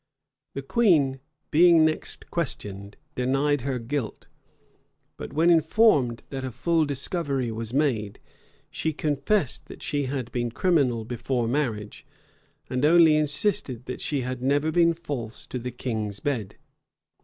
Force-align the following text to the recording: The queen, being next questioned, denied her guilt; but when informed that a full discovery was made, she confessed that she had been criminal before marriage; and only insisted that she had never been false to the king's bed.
The 0.55 0.63
queen, 0.63 1.19
being 1.51 1.85
next 1.85 2.31
questioned, 2.31 2.97
denied 3.13 3.61
her 3.61 3.77
guilt; 3.77 4.27
but 5.15 5.31
when 5.31 5.51
informed 5.51 6.23
that 6.31 6.43
a 6.43 6.49
full 6.51 6.85
discovery 6.85 7.51
was 7.51 7.71
made, 7.71 8.19
she 8.71 8.93
confessed 8.93 9.67
that 9.67 9.83
she 9.83 10.05
had 10.05 10.31
been 10.31 10.49
criminal 10.49 11.05
before 11.05 11.47
marriage; 11.47 12.07
and 12.67 12.83
only 12.83 13.15
insisted 13.15 13.85
that 13.85 14.01
she 14.01 14.21
had 14.21 14.41
never 14.41 14.71
been 14.71 14.95
false 14.95 15.45
to 15.45 15.59
the 15.59 15.69
king's 15.69 16.19
bed. 16.19 16.55